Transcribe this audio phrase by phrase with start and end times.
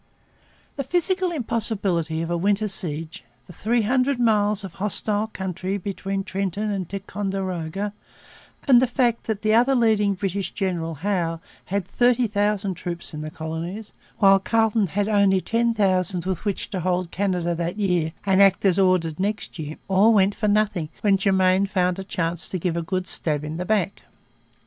[0.77, 6.23] The physical impossibility of a winter siege, the three hundred miles of hostile country between
[6.23, 7.93] Trenton and Ticonderoga,
[8.67, 13.21] and the fact that the other leading British general, Howe, had thirty thousand troops in
[13.21, 18.11] the Colonies, while Carleton had only ten thousand with which to hold Canada that year
[18.25, 22.47] and act as ordered next year, all went for nothing when Germain found a chance
[22.49, 24.01] to give a good stab in the back.